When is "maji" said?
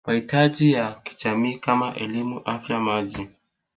2.79-3.27